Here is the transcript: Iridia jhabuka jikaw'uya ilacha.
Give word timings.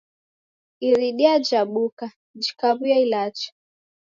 Iridia 0.87 1.33
jhabuka 1.47 2.05
jikaw'uya 2.43 2.97
ilacha. 3.05 3.49